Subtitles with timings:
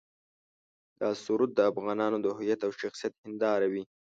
[0.99, 3.83] دا سرود د افغانانو د هویت او شخصیت هنداره وي.